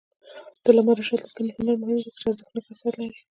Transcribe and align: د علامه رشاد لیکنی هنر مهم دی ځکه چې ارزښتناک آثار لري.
د 0.61 0.65
علامه 0.71 0.93
رشاد 0.99 1.19
لیکنی 1.25 1.51
هنر 1.57 1.75
مهم 1.81 1.95
دی 1.97 2.03
ځکه 2.05 2.17
چې 2.21 2.25
ارزښتناک 2.29 2.65
آثار 2.73 2.93
لري. 3.01 3.19